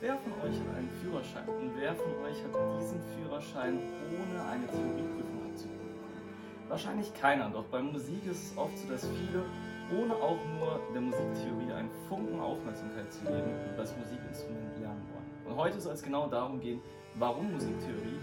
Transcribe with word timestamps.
Wer 0.00 0.16
von 0.16 0.32
euch 0.34 0.54
hat 0.60 0.76
einen 0.76 0.90
Führerschein 1.02 1.48
und 1.48 1.72
wer 1.76 1.92
von 1.92 2.12
euch 2.22 2.38
hat 2.44 2.54
diesen 2.78 3.00
Führerschein 3.16 3.80
ohne 4.14 4.44
eine 4.48 4.66
Theorieprüfung 4.68 5.42
abzulegen? 5.50 5.90
Wahrscheinlich 6.68 7.12
keiner, 7.14 7.50
doch 7.50 7.64
bei 7.64 7.82
Musik 7.82 8.24
ist 8.26 8.52
es 8.52 8.56
oft 8.56 8.78
so, 8.78 8.86
dass 8.88 9.08
viele 9.08 9.44
ohne 9.98 10.14
auch 10.14 10.38
nur 10.56 10.80
der 10.94 11.00
Musiktheorie 11.00 11.72
einen 11.72 11.90
Funken 12.08 12.38
Aufmerksamkeit 12.38 13.12
zu 13.12 13.24
geben, 13.24 13.50
das 13.76 13.96
Musikinstrument 13.96 14.78
lernen 14.78 15.02
wollen. 15.12 15.50
Und 15.50 15.56
heute 15.56 15.80
soll 15.80 15.94
es 15.94 16.02
genau 16.02 16.28
darum 16.28 16.60
gehen, 16.60 16.80
warum 17.16 17.50
Musiktheorie 17.50 18.20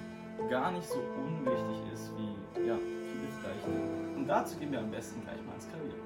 gar 0.49 0.71
nicht 0.71 0.87
so 0.87 0.99
unwichtig 0.99 1.91
ist, 1.91 2.09
wie 2.15 2.67
ja, 2.67 2.77
viele 2.77 3.27
vielleicht 3.41 3.67
denken. 3.67 4.15
Und 4.15 4.27
dazu 4.27 4.57
gehen 4.57 4.71
wir 4.71 4.79
am 4.79 4.91
besten 4.91 5.21
gleich 5.23 5.43
mal 5.45 5.55
ins 5.55 5.67
Klavier. 5.67 6.04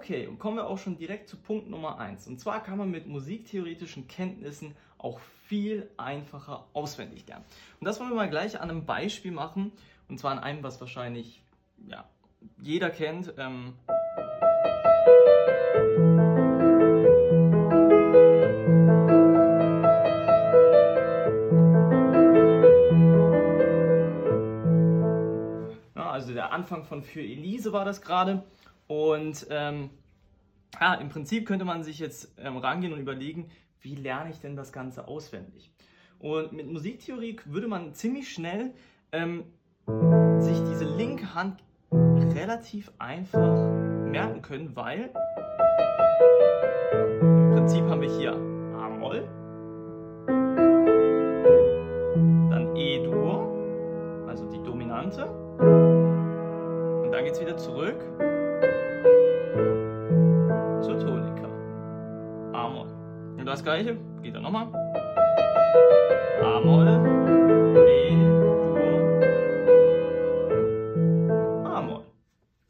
Okay, 0.00 0.26
und 0.26 0.38
kommen 0.38 0.56
wir 0.56 0.66
auch 0.66 0.78
schon 0.78 0.96
direkt 0.96 1.28
zu 1.28 1.36
Punkt 1.36 1.68
Nummer 1.68 1.98
1. 1.98 2.26
Und 2.26 2.40
zwar 2.40 2.62
kann 2.62 2.78
man 2.78 2.90
mit 2.90 3.06
musiktheoretischen 3.06 4.08
Kenntnissen 4.08 4.74
auch 4.96 5.20
viel 5.46 5.90
einfacher 5.98 6.64
auswendig 6.72 7.26
lernen. 7.28 7.44
Und 7.80 7.84
das 7.84 8.00
wollen 8.00 8.08
wir 8.08 8.16
mal 8.16 8.30
gleich 8.30 8.58
an 8.58 8.70
einem 8.70 8.86
Beispiel 8.86 9.30
machen. 9.30 9.72
Und 10.08 10.18
zwar 10.18 10.32
an 10.32 10.38
einem, 10.38 10.62
was 10.62 10.80
wahrscheinlich 10.80 11.42
ja, 11.86 12.08
jeder 12.62 12.88
kennt. 12.88 13.34
Ähm 13.36 13.74
ja, 25.94 26.10
also 26.10 26.32
der 26.32 26.52
Anfang 26.52 26.84
von 26.84 27.02
Für 27.02 27.20
Elise 27.20 27.74
war 27.74 27.84
das 27.84 28.00
gerade. 28.00 28.44
Und 28.90 29.46
ähm, 29.50 29.90
ja, 30.80 30.94
im 30.94 31.10
Prinzip 31.10 31.46
könnte 31.46 31.64
man 31.64 31.84
sich 31.84 32.00
jetzt 32.00 32.34
ähm, 32.38 32.56
rangehen 32.56 32.92
und 32.92 32.98
überlegen, 32.98 33.48
wie 33.82 33.94
lerne 33.94 34.30
ich 34.30 34.40
denn 34.40 34.56
das 34.56 34.72
Ganze 34.72 35.06
auswendig? 35.06 35.70
Und 36.18 36.50
mit 36.50 36.66
Musiktheorie 36.66 37.36
würde 37.44 37.68
man 37.68 37.94
ziemlich 37.94 38.32
schnell 38.32 38.74
ähm, 39.12 39.44
sich 40.40 40.58
diese 40.72 40.86
linke 40.96 41.36
Hand 41.36 41.62
relativ 41.92 42.90
einfach 42.98 43.70
merken 44.06 44.42
können, 44.42 44.74
weil 44.74 45.12
im 47.22 47.50
Prinzip 47.52 47.84
haben 47.84 48.00
wir 48.00 48.18
hier 48.18 48.32
A-Moll, 48.32 49.22
dann 52.50 52.74
E-Dur, 52.74 54.26
also 54.26 54.50
die 54.50 54.60
Dominante, 54.64 55.26
und 57.04 57.12
dann 57.12 57.24
geht 57.24 57.34
es 57.34 57.40
wieder 57.40 57.56
zurück 57.56 58.04
Das 63.50 63.64
gleiche 63.64 63.96
geht 64.22 64.36
dann 64.36 64.44
nochmal. 64.44 64.72
A-Moll, 66.40 66.86
E-Dur, 68.08 68.78
A-Moll. 71.66 72.04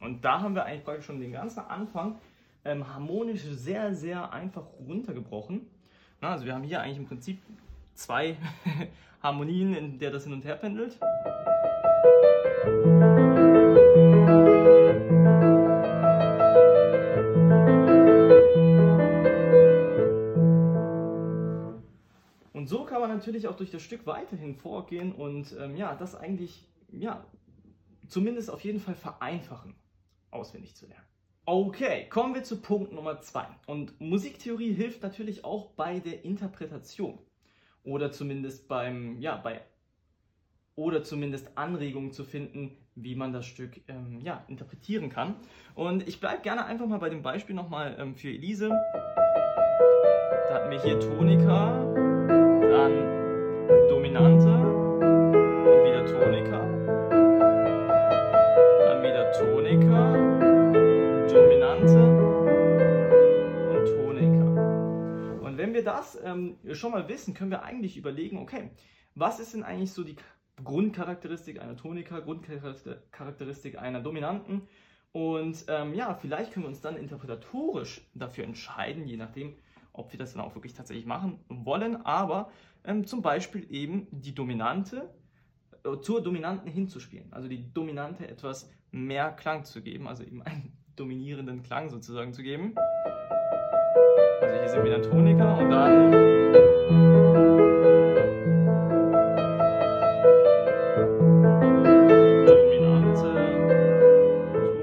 Und 0.00 0.24
da 0.24 0.40
haben 0.40 0.54
wir 0.54 0.64
eigentlich 0.64 0.82
praktisch 0.82 1.04
schon 1.04 1.20
den 1.20 1.32
ganzen 1.32 1.60
Anfang 1.60 2.18
ähm, 2.64 2.88
harmonisch 2.94 3.42
sehr, 3.42 3.94
sehr 3.94 4.32
einfach 4.32 4.64
runtergebrochen. 4.88 5.66
Na, 6.22 6.30
also 6.30 6.46
wir 6.46 6.54
haben 6.54 6.64
hier 6.64 6.80
eigentlich 6.80 6.96
im 6.96 7.06
Prinzip 7.06 7.42
zwei 7.92 8.38
Harmonien, 9.22 9.74
in 9.74 9.98
der 9.98 10.10
das 10.10 10.24
hin 10.24 10.32
und 10.32 10.46
her 10.46 10.56
pendelt. 10.56 10.98
Natürlich 23.40 23.54
auch 23.54 23.56
durch 23.56 23.70
das 23.70 23.82
Stück 23.82 24.06
weiterhin 24.06 24.54
vorgehen 24.54 25.12
und 25.12 25.56
ähm, 25.58 25.76
ja, 25.76 25.94
das 25.94 26.14
eigentlich, 26.14 26.68
ja, 26.92 27.24
zumindest 28.08 28.50
auf 28.50 28.62
jeden 28.62 28.80
Fall 28.80 28.94
vereinfachen, 28.94 29.74
auswendig 30.30 30.76
zu 30.76 30.86
lernen. 30.86 31.06
Okay, 31.46 32.06
kommen 32.10 32.34
wir 32.34 32.44
zu 32.44 32.60
Punkt 32.60 32.92
Nummer 32.92 33.20
zwei. 33.22 33.46
Und 33.66 33.98
Musiktheorie 34.00 34.72
hilft 34.72 35.02
natürlich 35.02 35.44
auch 35.44 35.70
bei 35.70 36.00
der 36.00 36.24
Interpretation. 36.24 37.18
Oder 37.82 38.12
zumindest 38.12 38.68
beim, 38.68 39.18
ja, 39.20 39.36
bei, 39.36 39.62
oder 40.76 41.02
zumindest 41.02 41.56
Anregungen 41.56 42.12
zu 42.12 42.24
finden, 42.24 42.76
wie 42.94 43.14
man 43.14 43.32
das 43.32 43.46
Stück 43.46 43.80
ähm, 43.88 44.20
ja, 44.20 44.44
interpretieren 44.48 45.08
kann. 45.08 45.34
Und 45.74 46.06
ich 46.06 46.20
bleibe 46.20 46.42
gerne 46.42 46.66
einfach 46.66 46.86
mal 46.86 46.98
bei 46.98 47.08
dem 47.08 47.22
Beispiel 47.22 47.54
nochmal 47.56 47.96
ähm, 47.98 48.14
für 48.14 48.28
Elise. 48.28 48.68
Da 48.68 50.54
hatten 50.54 50.70
wir 50.70 50.82
hier 50.82 51.00
Tonika, 51.00 51.94
dann 52.70 53.09
das 66.00 66.18
ähm, 66.24 66.56
schon 66.72 66.92
mal 66.92 67.08
wissen, 67.08 67.34
können 67.34 67.50
wir 67.50 67.62
eigentlich 67.62 67.96
überlegen, 67.96 68.38
okay, 68.38 68.70
was 69.14 69.38
ist 69.38 69.54
denn 69.54 69.62
eigentlich 69.62 69.92
so 69.92 70.02
die 70.02 70.16
Grundcharakteristik 70.62 71.60
einer 71.60 71.76
Tonika, 71.76 72.20
Grundcharakteristik 72.20 73.78
einer 73.78 74.00
Dominanten? 74.00 74.62
Und 75.12 75.64
ähm, 75.68 75.94
ja, 75.94 76.14
vielleicht 76.14 76.52
können 76.52 76.64
wir 76.64 76.68
uns 76.68 76.80
dann 76.80 76.96
interpretatorisch 76.96 78.08
dafür 78.14 78.44
entscheiden, 78.44 79.06
je 79.06 79.16
nachdem, 79.16 79.56
ob 79.92 80.12
wir 80.12 80.18
das 80.18 80.32
dann 80.32 80.42
auch 80.42 80.54
wirklich 80.54 80.72
tatsächlich 80.72 81.06
machen 81.06 81.40
wollen, 81.48 82.04
aber 82.06 82.50
ähm, 82.84 83.06
zum 83.06 83.20
Beispiel 83.20 83.66
eben 83.70 84.06
die 84.12 84.34
Dominante 84.34 85.12
äh, 85.84 86.00
zur 86.00 86.22
Dominanten 86.22 86.70
hinzuspielen, 86.70 87.32
also 87.32 87.48
die 87.48 87.72
Dominante 87.74 88.26
etwas 88.28 88.70
mehr 88.92 89.32
Klang 89.32 89.64
zu 89.64 89.82
geben, 89.82 90.06
also 90.06 90.22
eben 90.22 90.42
einen 90.42 90.72
dominierenden 90.94 91.62
Klang 91.62 91.90
sozusagen 91.90 92.32
zu 92.32 92.42
geben. 92.42 92.74
Also 94.40 94.54
hier 94.58 94.68
sind 94.70 94.84
wir 94.84 94.94
in 94.94 95.02
der 95.02 95.10
Tonika 95.10 95.54
und 95.54 95.70
dann 95.70 96.12
Dominante 102.46 103.32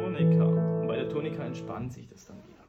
Tonika. 0.04 0.46
Und 0.46 0.88
bei 0.88 0.96
der 0.98 1.10
Tonika 1.10 1.44
entspannt 1.44 1.92
sich 1.92 2.08
das 2.08 2.28
dann 2.28 2.38
wieder. 2.38 2.68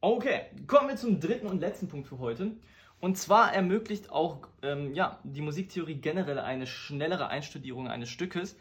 Okay, 0.00 0.42
kommen 0.68 0.88
wir 0.88 0.96
zum 0.96 1.18
dritten 1.18 1.48
und 1.48 1.58
letzten 1.58 1.88
Punkt 1.88 2.06
für 2.06 2.20
heute. 2.20 2.52
Und 3.00 3.18
zwar 3.18 3.52
ermöglicht 3.52 4.12
auch 4.12 4.46
ähm, 4.62 4.94
ja, 4.94 5.18
die 5.24 5.40
Musiktheorie 5.40 5.96
generell 5.96 6.38
eine 6.38 6.68
schnellere 6.68 7.26
Einstudierung 7.26 7.88
eines 7.88 8.08
Stückes. 8.08 8.56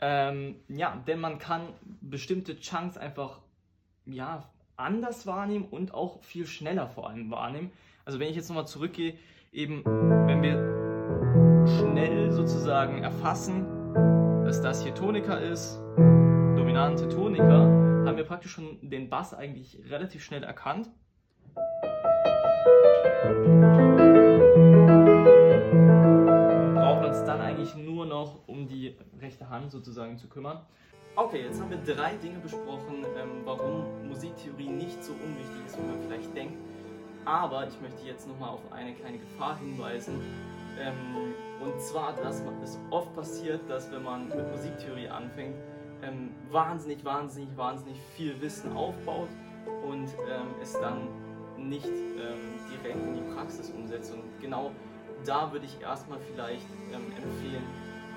Ähm, 0.00 0.56
ja, 0.68 0.96
denn 1.06 1.20
man 1.20 1.38
kann 1.38 1.68
bestimmte 2.00 2.58
Chunks 2.58 2.96
einfach 2.96 3.40
ja, 4.06 4.48
anders 4.78 5.26
wahrnehmen 5.26 5.66
und 5.70 5.92
auch 5.92 6.22
viel 6.22 6.46
schneller 6.46 6.86
vor 6.88 7.08
allem 7.10 7.30
wahrnehmen. 7.30 7.72
Also 8.04 8.20
wenn 8.20 8.28
ich 8.28 8.36
jetzt 8.36 8.48
nochmal 8.48 8.66
zurückgehe, 8.66 9.14
eben 9.52 9.84
wenn 9.84 10.42
wir 10.42 11.66
schnell 11.78 12.30
sozusagen 12.30 13.02
erfassen, 13.02 13.66
dass 14.44 14.62
das 14.62 14.82
hier 14.82 14.94
Tonika 14.94 15.34
ist, 15.36 15.78
dominante 15.96 17.08
Tonika, 17.08 17.66
haben 18.06 18.16
wir 18.16 18.24
praktisch 18.24 18.52
schon 18.52 18.78
den 18.80 19.10
Bass 19.10 19.34
eigentlich 19.34 19.78
relativ 19.90 20.24
schnell 20.24 20.44
erkannt. 20.44 20.88
Brauchen 26.74 27.04
uns 27.04 27.24
dann 27.24 27.40
eigentlich 27.40 27.74
nur 27.74 28.06
noch 28.06 28.46
um 28.46 28.68
die 28.68 28.96
rechte 29.20 29.50
Hand 29.50 29.72
sozusagen 29.72 30.16
zu 30.16 30.28
kümmern. 30.28 30.64
Okay, 31.16 31.42
jetzt 31.42 31.60
haben 31.60 31.70
wir 31.70 31.78
drei 31.78 32.14
Dinge 32.14 32.38
besprochen, 32.38 33.04
Aber 37.28 37.68
ich 37.68 37.78
möchte 37.82 38.06
jetzt 38.06 38.26
nochmal 38.26 38.48
auf 38.48 38.72
eine 38.72 38.94
kleine 38.94 39.18
Gefahr 39.18 39.58
hinweisen. 39.58 40.22
Ähm, 40.80 41.34
und 41.60 41.78
zwar, 41.78 42.14
dass 42.14 42.42
es 42.64 42.78
oft 42.88 43.14
passiert, 43.14 43.60
dass 43.68 43.92
wenn 43.92 44.02
man 44.02 44.28
mit 44.28 44.50
Musiktheorie 44.50 45.08
anfängt, 45.08 45.56
ähm, 46.02 46.30
wahnsinnig, 46.50 47.04
wahnsinnig, 47.04 47.54
wahnsinnig 47.54 48.00
viel 48.16 48.40
Wissen 48.40 48.74
aufbaut 48.74 49.28
und 49.86 50.06
ähm, 50.06 50.54
es 50.62 50.72
dann 50.80 51.08
nicht 51.58 51.84
ähm, 51.84 52.58
direkt 52.72 53.04
in 53.04 53.14
die 53.16 53.34
Praxis 53.34 53.68
umsetzt. 53.72 54.14
Und 54.14 54.22
genau 54.40 54.70
da 55.26 55.52
würde 55.52 55.66
ich 55.66 55.82
erstmal 55.82 56.20
vielleicht 56.20 56.64
ähm, 56.94 57.12
empfehlen, 57.14 57.64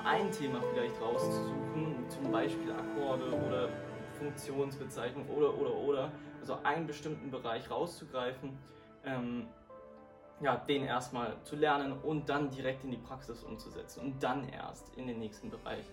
ein 0.05 0.31
Thema 0.31 0.61
vielleicht 0.73 1.01
rauszusuchen, 1.01 2.05
zum 2.07 2.31
Beispiel 2.31 2.71
Akkorde 2.71 3.25
oder 3.45 3.67
Funktionsbezeichnung 4.17 5.27
oder 5.27 5.53
oder 5.59 5.75
oder, 5.75 6.11
also 6.39 6.57
einen 6.63 6.87
bestimmten 6.87 7.29
Bereich 7.29 7.69
rauszugreifen, 7.69 8.57
ähm, 9.06 9.48
ja, 10.42 10.56
den 10.56 10.83
erstmal 10.83 11.36
zu 11.44 11.56
lernen 11.56 11.94
und 11.94 12.30
dann 12.30 12.50
direkt 12.50 12.83
in 12.83 12.92
die 12.92 12.98
Praxis 12.98 13.44
umzusetzen 13.44 14.01
und 14.01 14.24
dann 14.24 14.48
erst 14.50 14.95
in 14.95 15.07
den 15.07 15.19
nächsten 15.19 15.50
Bereich 15.50 15.86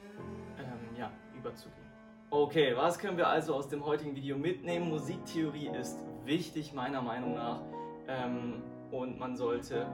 ähm, 0.59 0.97
ja, 0.97 1.11
überzugehen. 1.37 1.89
Okay, 2.31 2.77
was 2.77 2.99
können 2.99 3.17
wir 3.17 3.29
also 3.29 3.55
aus 3.55 3.69
dem 3.69 3.85
heutigen 3.85 4.15
Video 4.15 4.37
mitnehmen? 4.37 4.89
Musiktheorie 4.91 5.69
ist 5.69 5.99
wichtig, 6.25 6.73
meiner 6.75 7.01
Meinung 7.01 7.35
nach. 7.35 7.61
Ähm, 8.07 8.63
und 8.91 9.19
man 9.19 9.37
sollte 9.37 9.87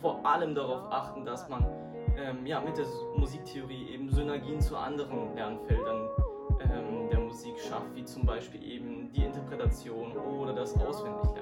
vor 0.00 0.24
allem 0.24 0.54
darauf 0.54 0.90
achten, 0.90 1.24
dass 1.24 1.48
man 1.48 1.64
ähm, 2.16 2.46
ja, 2.46 2.60
mit 2.60 2.76
der 2.76 2.86
Musiktheorie 3.16 3.90
eben 3.90 4.10
Synergien 4.10 4.60
zu 4.60 4.76
anderen 4.76 5.34
Lernfeldern 5.34 6.08
ähm, 6.60 7.08
der 7.10 7.20
Musik 7.20 7.58
schafft, 7.58 7.94
wie 7.94 8.04
zum 8.04 8.26
Beispiel 8.26 8.62
eben 8.62 9.12
die 9.12 9.24
Interpretation 9.24 10.16
oder 10.16 10.52
das 10.52 10.74
Auswendiglernen. 10.78 11.41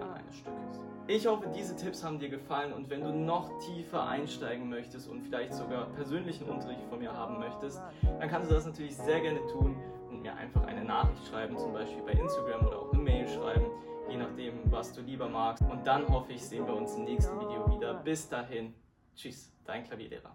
Ich 1.12 1.26
hoffe, 1.26 1.48
diese 1.52 1.74
Tipps 1.74 2.04
haben 2.04 2.20
dir 2.20 2.28
gefallen 2.28 2.72
und 2.72 2.88
wenn 2.88 3.00
du 3.00 3.12
noch 3.12 3.58
tiefer 3.58 4.06
einsteigen 4.06 4.68
möchtest 4.68 5.08
und 5.08 5.22
vielleicht 5.22 5.52
sogar 5.52 5.86
persönlichen 5.86 6.48
Unterricht 6.48 6.84
von 6.88 7.00
mir 7.00 7.12
haben 7.12 7.40
möchtest, 7.40 7.82
dann 8.20 8.28
kannst 8.28 8.48
du 8.48 8.54
das 8.54 8.64
natürlich 8.64 8.96
sehr 8.96 9.20
gerne 9.20 9.44
tun 9.48 9.74
und 10.08 10.22
mir 10.22 10.32
einfach 10.36 10.64
eine 10.68 10.84
Nachricht 10.84 11.26
schreiben, 11.26 11.58
zum 11.58 11.72
Beispiel 11.72 12.00
bei 12.04 12.12
Instagram 12.12 12.64
oder 12.64 12.78
auch 12.78 12.92
eine 12.92 13.02
Mail 13.02 13.26
schreiben, 13.26 13.66
je 14.08 14.18
nachdem, 14.18 14.60
was 14.70 14.92
du 14.92 15.00
lieber 15.00 15.28
magst. 15.28 15.64
Und 15.68 15.84
dann 15.84 16.06
hoffe 16.06 16.32
ich, 16.32 16.44
sehen 16.44 16.64
wir 16.64 16.76
uns 16.76 16.94
im 16.94 17.02
nächsten 17.02 17.40
Video 17.40 17.66
wieder. 17.76 17.94
Bis 17.94 18.28
dahin, 18.28 18.72
tschüss, 19.16 19.52
dein 19.64 19.82
Klavierlehrer. 19.82 20.32